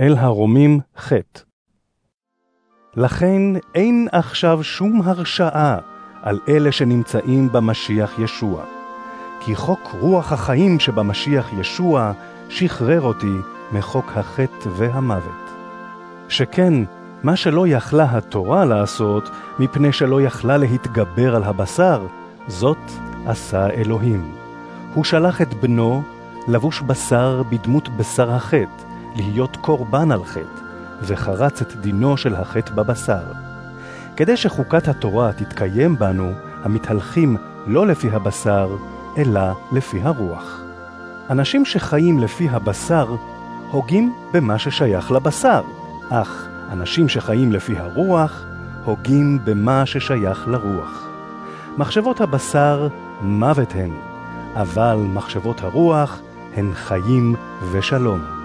אל 0.00 0.16
הרומים 0.18 0.80
ח' 0.98 1.12
לכן 2.96 3.40
אין 3.74 4.08
עכשיו 4.12 4.64
שום 4.64 5.02
הרשעה 5.04 5.78
על 6.22 6.40
אלה 6.48 6.72
שנמצאים 6.72 7.48
במשיח 7.52 8.18
ישוע. 8.18 8.64
כי 9.40 9.54
חוק 9.54 9.80
רוח 10.00 10.32
החיים 10.32 10.80
שבמשיח 10.80 11.52
ישוע 11.58 12.12
שחרר 12.48 13.00
אותי 13.00 13.36
מחוק 13.72 14.12
החטא 14.16 14.68
והמוות. 14.76 15.50
שכן, 16.28 16.74
מה 17.22 17.36
שלא 17.36 17.68
יכלה 17.68 18.16
התורה 18.16 18.64
לעשות, 18.64 19.30
מפני 19.58 19.92
שלא 19.92 20.22
יכלה 20.22 20.56
להתגבר 20.56 21.36
על 21.36 21.42
הבשר, 21.42 22.06
זאת 22.48 22.90
עשה 23.26 23.70
אלוהים. 23.70 24.34
הוא 24.94 25.04
שלח 25.04 25.42
את 25.42 25.54
בנו, 25.54 26.02
לבוש 26.48 26.80
בשר 26.80 27.42
בדמות 27.50 27.88
בשר 27.88 28.30
החטא, 28.30 28.93
להיות 29.14 29.56
קורבן 29.56 30.12
על 30.12 30.24
חטא, 30.24 30.60
וחרץ 31.02 31.62
את 31.62 31.76
דינו 31.76 32.16
של 32.16 32.34
החטא 32.34 32.72
בבשר. 32.74 33.22
כדי 34.16 34.36
שחוקת 34.36 34.88
התורה 34.88 35.32
תתקיים 35.32 35.98
בנו, 35.98 36.32
המתהלכים 36.62 37.36
לא 37.66 37.86
לפי 37.86 38.10
הבשר, 38.10 38.76
אלא 39.18 39.40
לפי 39.72 40.00
הרוח. 40.02 40.60
אנשים 41.30 41.64
שחיים 41.64 42.18
לפי 42.18 42.48
הבשר, 42.48 43.16
הוגים 43.70 44.14
במה 44.32 44.58
ששייך 44.58 45.10
לבשר, 45.10 45.62
אך 46.10 46.48
אנשים 46.72 47.08
שחיים 47.08 47.52
לפי 47.52 47.78
הרוח, 47.78 48.44
הוגים 48.84 49.38
במה 49.44 49.86
ששייך 49.86 50.48
לרוח. 50.48 51.08
מחשבות 51.78 52.20
הבשר 52.20 52.88
מוות 53.20 53.72
הן, 53.74 53.90
אבל 54.54 54.96
מחשבות 55.14 55.62
הרוח 55.62 56.20
הן 56.56 56.70
חיים 56.74 57.34
ושלום. 57.72 58.43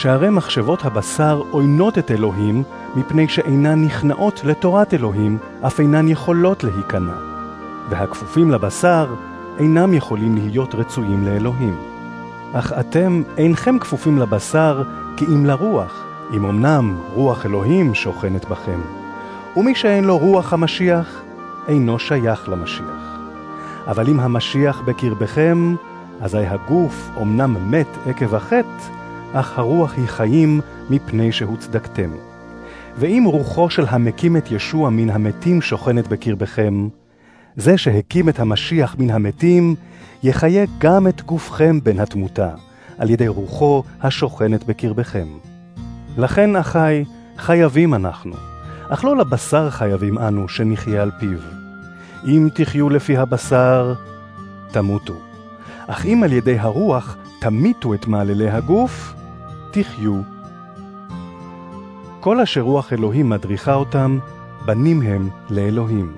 שהרי 0.00 0.30
מחשבות 0.30 0.84
הבשר 0.84 1.42
עוינות 1.50 1.98
את 1.98 2.10
אלוהים, 2.10 2.62
מפני 2.96 3.28
שאינן 3.28 3.84
נכנעות 3.84 4.40
לתורת 4.44 4.94
אלוהים, 4.94 5.38
אף 5.66 5.80
אינן 5.80 6.08
יכולות 6.08 6.64
להיכנע. 6.64 7.12
והכפופים 7.90 8.50
לבשר 8.50 9.14
אינם 9.58 9.94
יכולים 9.94 10.34
להיות 10.36 10.74
רצויים 10.74 11.24
לאלוהים. 11.24 11.76
אך 12.52 12.72
אתם 12.72 13.22
אינכם 13.38 13.78
כפופים 13.78 14.18
לבשר, 14.18 14.82
כי 15.16 15.24
אם 15.24 15.46
לרוח, 15.46 16.04
אם 16.36 16.44
אמנם 16.44 16.96
רוח 17.14 17.46
אלוהים 17.46 17.94
שוכנת 17.94 18.44
בכם. 18.48 18.80
ומי 19.56 19.74
שאין 19.74 20.04
לו 20.04 20.18
רוח 20.18 20.52
המשיח, 20.52 21.22
אינו 21.68 21.98
שייך 21.98 22.48
למשיח. 22.48 23.18
אבל 23.86 24.08
אם 24.08 24.20
המשיח 24.20 24.80
בקרבכם, 24.80 25.74
אזי 26.20 26.46
הגוף 26.46 27.10
אמנם 27.22 27.70
מת 27.70 27.96
עקב 28.06 28.34
החטא, 28.34 28.99
אך 29.32 29.58
הרוח 29.58 29.94
היא 29.96 30.06
חיים 30.06 30.60
מפני 30.90 31.32
שהוצדקתם. 31.32 32.10
ואם 32.96 33.24
רוחו 33.26 33.70
של 33.70 33.84
המקים 33.88 34.36
את 34.36 34.50
ישוע 34.50 34.90
מן 34.90 35.10
המתים 35.10 35.62
שוכנת 35.62 36.08
בקרבכם, 36.08 36.88
זה 37.56 37.78
שהקים 37.78 38.28
את 38.28 38.40
המשיח 38.40 38.96
מן 38.98 39.10
המתים, 39.10 39.74
יחיה 40.22 40.64
גם 40.78 41.08
את 41.08 41.22
גופכם 41.22 41.80
בין 41.82 42.00
התמותה, 42.00 42.50
על 42.98 43.10
ידי 43.10 43.28
רוחו 43.28 43.82
השוכנת 44.02 44.64
בקרבכם. 44.64 45.26
לכן, 46.18 46.56
אחי, 46.56 47.04
חייבים 47.36 47.94
אנחנו, 47.94 48.34
אך 48.88 49.04
לא 49.04 49.16
לבשר 49.16 49.70
חייבים 49.70 50.18
אנו 50.18 50.48
שנחיה 50.48 51.02
על 51.02 51.10
פיו. 51.20 51.38
אם 52.26 52.48
תחיו 52.54 52.90
לפי 52.90 53.16
הבשר, 53.16 53.94
תמותו. 54.70 55.14
אך 55.86 56.06
אם 56.06 56.22
על 56.22 56.32
ידי 56.32 56.58
הרוח 56.58 57.16
תמיתו 57.40 57.94
את 57.94 58.06
מעללי 58.06 58.50
הגוף, 58.50 59.14
תחיו. 59.70 60.20
כל 62.20 62.40
אשר 62.40 62.60
רוח 62.60 62.92
אלוהים 62.92 63.28
מדריכה 63.28 63.74
אותם, 63.74 64.18
בנים 64.64 65.02
הם 65.02 65.28
לאלוהים. 65.50 66.12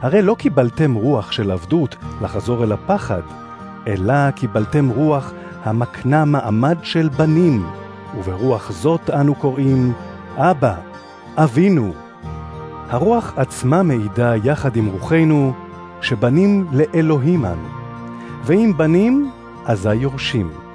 הרי 0.00 0.22
לא 0.22 0.34
קיבלתם 0.38 0.94
רוח 0.94 1.32
של 1.32 1.50
עבדות 1.50 1.96
לחזור 2.22 2.64
אל 2.64 2.72
הפחד, 2.72 3.22
אלא 3.86 4.30
קיבלתם 4.30 4.88
רוח 4.88 5.32
המקנה 5.64 6.24
מעמד 6.24 6.78
של 6.82 7.08
בנים, 7.08 7.66
וברוח 8.18 8.70
זאת 8.72 9.10
אנו 9.10 9.34
קוראים 9.34 9.92
אבא, 10.36 10.74
אבינו. 11.36 11.94
הרוח 12.88 13.32
עצמה 13.36 13.82
מעידה 13.82 14.36
יחד 14.44 14.76
עם 14.76 14.86
רוחנו, 14.86 15.52
שבנים 16.00 16.66
לאלוהים 16.72 17.44
אנו. 17.44 17.68
ואם 18.44 18.72
בנים, 18.76 19.30
אזי 19.64 19.94
יורשים. 19.94 20.65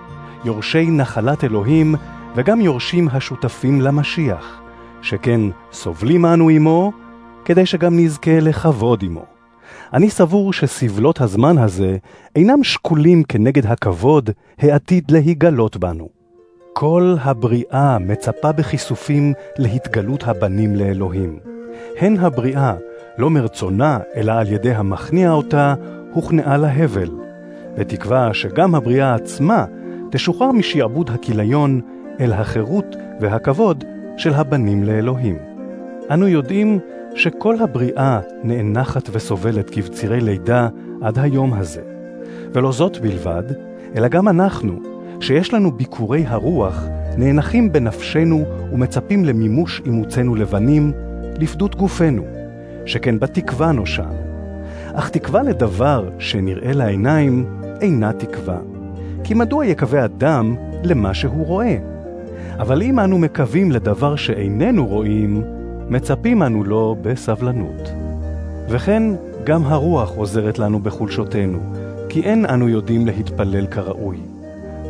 יורשי 0.45 0.91
נחלת 0.91 1.43
אלוהים, 1.43 1.95
וגם 2.35 2.61
יורשים 2.61 3.07
השותפים 3.11 3.81
למשיח, 3.81 4.61
שכן 5.01 5.41
סובלים 5.71 6.25
אנו 6.25 6.49
עמו, 6.49 6.91
כדי 7.45 7.65
שגם 7.65 7.99
נזכה 7.99 8.39
לכבוד 8.39 9.03
עמו. 9.03 9.25
אני 9.93 10.09
סבור 10.09 10.53
שסבלות 10.53 11.21
הזמן 11.21 11.57
הזה 11.57 11.97
אינם 12.35 12.63
שקולים 12.63 13.23
כנגד 13.23 13.65
הכבוד 13.65 14.29
העתיד 14.59 15.11
להיגלות 15.11 15.77
בנו. 15.77 16.09
כל 16.73 17.15
הבריאה 17.21 17.97
מצפה 17.99 18.51
בכיסופים 18.51 19.33
להתגלות 19.57 20.23
הבנים 20.27 20.75
לאלוהים. 20.75 21.39
הן 21.97 22.17
הבריאה, 22.17 22.73
לא 23.17 23.29
מרצונה, 23.29 23.99
אלא 24.15 24.31
על 24.31 24.47
ידי 24.51 24.73
המכניע 24.73 25.31
אותה, 25.31 25.73
הוכנעה 26.13 26.57
להבל, 26.57 27.09
בתקווה 27.77 28.33
שגם 28.33 28.75
הבריאה 28.75 29.15
עצמה 29.15 29.65
תשוחרר 30.11 30.51
משעבוד 30.51 31.09
הכיליון 31.09 31.81
אל 32.19 32.33
החירות 32.33 32.95
והכבוד 33.19 33.83
של 34.17 34.33
הבנים 34.33 34.83
לאלוהים. 34.83 35.37
אנו 36.11 36.27
יודעים 36.27 36.79
שכל 37.15 37.55
הבריאה 37.59 38.19
נאנחת 38.43 39.09
וסובלת 39.11 39.69
כבצירי 39.69 40.21
לידה 40.21 40.67
עד 41.01 41.19
היום 41.19 41.53
הזה. 41.53 41.81
ולא 42.53 42.71
זאת 42.71 42.97
בלבד, 42.97 43.43
אלא 43.95 44.07
גם 44.07 44.27
אנחנו, 44.27 44.79
שיש 45.19 45.53
לנו 45.53 45.71
ביקורי 45.71 46.23
הרוח, 46.27 46.87
נאנחים 47.17 47.71
בנפשנו 47.71 48.45
ומצפים 48.71 49.25
למימוש 49.25 49.81
אימוצנו 49.85 50.35
לבנים, 50.35 50.91
לפדות 51.39 51.75
גופנו, 51.75 52.23
שכן 52.85 53.19
בתקווה 53.19 53.71
נושענו. 53.71 54.21
אך 54.93 55.09
תקווה 55.09 55.43
לדבר 55.43 56.09
שנראה 56.19 56.71
לעיניים 56.73 57.45
אינה 57.81 58.13
תקווה. 58.13 58.80
כי 59.31 59.35
מדוע 59.35 59.65
יקווה 59.65 60.05
אדם 60.05 60.55
למה 60.83 61.13
שהוא 61.13 61.45
רואה? 61.45 61.77
אבל 62.59 62.81
אם 62.81 62.99
אנו 62.99 63.17
מקווים 63.17 63.71
לדבר 63.71 64.15
שאיננו 64.15 64.87
רואים, 64.87 65.43
מצפים 65.89 66.43
אנו 66.43 66.63
לו 66.63 66.95
בסבלנות. 67.01 67.91
וכן, 68.69 69.03
גם 69.43 69.65
הרוח 69.65 70.11
עוזרת 70.15 70.59
לנו 70.59 70.79
בחולשותנו, 70.79 71.59
כי 72.09 72.21
אין 72.21 72.45
אנו 72.45 72.69
יודעים 72.69 73.05
להתפלל 73.05 73.67
כראוי. 73.67 74.17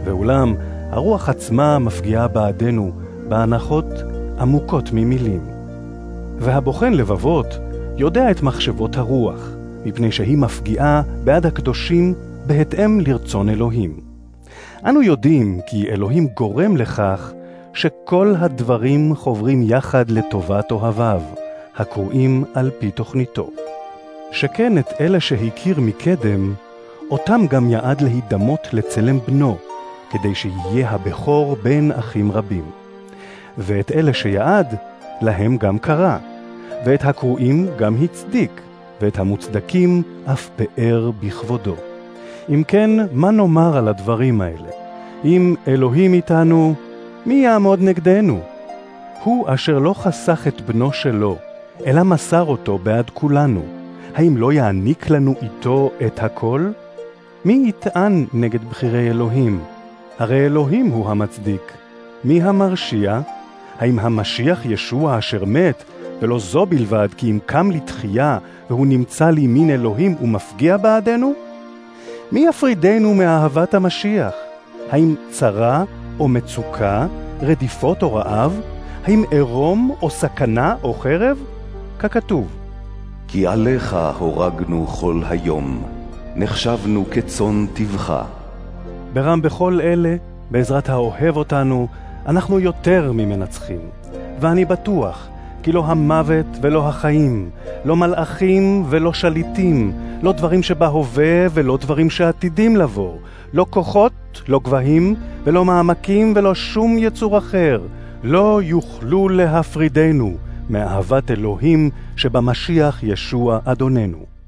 ואולם, 0.06 0.56
הרוח 0.90 1.30
עצמה 1.30 1.80
מפגיעה 1.80 2.28
בעדנו 2.28 2.92
בהנחות 3.30 3.88
עמוקות 4.40 4.92
ממילים. 4.94 5.42
והבוחן 6.40 6.94
לבבות 6.94 7.58
יודע 7.98 8.32
את 8.32 8.42
מחשבות 8.42 8.98
הרוח, 8.98 9.50
מפני 9.86 10.12
שהיא 10.12 10.38
מפגיעה 10.38 11.02
בעד 11.24 11.46
הקדושים 11.46 12.14
בהתאם 12.48 13.00
לרצון 13.00 13.50
אלוהים. 13.50 14.11
אנו 14.86 15.02
יודעים 15.02 15.60
כי 15.68 15.90
אלוהים 15.90 16.28
גורם 16.28 16.78
לכך 16.78 17.32
שכל 17.74 18.34
הדברים 18.40 19.16
חוברים 19.16 19.64
יחד 19.64 20.10
לטובת 20.10 20.72
אוהביו, 20.72 21.22
הקרואים 21.76 22.44
על 22.54 22.72
פי 22.80 22.92
תוכניתו. 22.92 23.50
שכן 24.32 24.78
את 24.78 25.02
אלה 25.02 25.20
שהכיר 25.20 25.80
מקדם, 25.80 26.54
אותם 27.12 27.42
גם 27.50 27.70
יעד 27.70 28.02
להידמות 28.02 28.68
לצלם 28.74 29.20
בנו, 29.28 29.58
כדי 30.12 30.36
שיהיה 30.36 30.90
הבכור 30.90 31.56
בין 31.64 31.92
אחים 31.92 32.32
רבים. 32.32 32.66
ואת 33.58 33.92
אלה 33.92 34.14
שיעד, 34.14 34.76
להם 35.22 35.58
גם 35.58 35.80
קרא, 35.80 36.18
ואת 36.86 37.06
הקרואים 37.06 37.68
גם 37.78 37.96
הצדיק, 38.04 38.62
ואת 39.02 39.20
המוצדקים 39.20 40.04
אף 40.26 40.50
פאר 40.56 41.12
בכבודו. 41.20 41.91
אם 42.50 42.64
כן, 42.68 42.90
מה 43.12 43.32
נאמר 43.32 43.78
על 43.78 43.88
הדברים 43.88 44.42
האלה? 44.42 44.70
אם 45.26 45.56
אלוהים 45.68 46.14
איתנו, 46.14 46.74
מי 47.26 47.34
יעמוד 47.34 47.82
נגדנו? 47.82 48.40
הוא 49.24 49.46
אשר 49.48 49.80
לא 49.80 49.94
חסך 49.94 50.48
את 50.48 50.62
בנו 50.62 50.94
שלו, 50.94 51.38
אלא 51.86 52.04
מסר 52.04 52.44
אותו 52.44 52.78
בעד 52.78 53.10
כולנו. 53.10 53.62
האם 54.16 54.38
לא 54.38 54.54
יעניק 54.54 55.10
לנו 55.10 55.36
איתו 55.42 55.92
את 56.06 56.24
הכל? 56.24 56.72
מי 57.46 57.64
יטען 57.68 58.26
נגד 58.34 58.64
בחירי 58.64 59.10
אלוהים? 59.10 59.60
הרי 60.20 60.46
אלוהים 60.46 60.90
הוא 60.90 61.10
המצדיק. 61.10 61.72
מי 62.24 62.42
המרשיע? 62.42 63.22
האם 63.80 64.00
המשיח 64.00 64.66
ישוע 64.66 65.18
אשר 65.20 65.46
מת, 65.46 65.84
ולא 66.22 66.40
זו 66.40 66.66
בלבד, 66.66 67.08
כי 67.18 67.32
אם 67.32 67.40
קם 67.46 67.72
לתחייה, 67.72 68.38
והוא 68.70 68.88
נמצא 68.88 69.30
לימין 69.30 69.70
אלוהים 69.70 70.16
ומפגיע 70.22 70.78
בעדנו? 70.78 71.34
מי 72.32 72.46
יפרידנו 72.50 73.14
מאהבת 73.14 73.74
המשיח? 73.74 74.34
האם 74.90 75.16
צרה 75.30 75.84
או 76.20 76.28
מצוקה, 76.28 77.08
רדיפות 77.42 78.04
או 78.04 78.14
רעב? 78.14 78.62
האם 79.04 79.24
עירום 79.32 79.96
או 80.02 80.10
סכנה 80.10 80.76
או 80.84 80.94
חרב? 80.94 81.38
ככתוב. 82.00 82.48
כי 83.28 83.48
עליך 83.48 83.98
הורגנו 84.20 84.88
כל 84.88 85.22
היום, 85.30 85.84
נחשבנו 86.36 87.06
כצאן 87.12 87.66
טבחה. 87.74 88.24
ברם 89.14 89.42
בכל 89.42 89.80
אלה, 89.82 90.16
בעזרת 90.52 90.90
האוהב 90.90 91.38
אותנו, 91.38 91.88
אנחנו 92.26 92.60
יותר 92.60 93.12
ממנצחים. 93.12 93.82
ואני 94.40 94.66
בטוח 94.66 95.28
כי 95.64 95.72
לא 95.72 95.86
המוות 95.86 96.46
ולא 96.62 96.88
החיים, 96.88 97.50
לא 97.86 97.96
מלאכים 97.96 98.86
ולא 98.90 99.14
שליטים, 99.14 99.94
לא 100.22 100.32
דברים 100.32 100.64
שבהווה 100.64 101.48
ולא 101.54 101.78
דברים 101.78 102.10
שעתידים 102.10 102.78
לבוא, 102.78 103.14
לא 103.54 103.66
כוחות, 103.70 104.42
לא 104.48 104.60
גבהים, 104.64 105.16
ולא 105.44 105.66
מעמקים 105.66 106.34
ולא 106.36 106.56
שום 106.56 106.98
יצור 106.98 107.38
אחר, 107.38 107.82
לא 108.24 108.60
יוכלו 108.64 109.30
להפרידנו 109.30 110.38
מאהבת 110.70 111.32
אלוהים 111.32 111.90
שבמשיח 112.16 113.04
ישוע 113.04 113.60
אדוננו. 113.66 114.41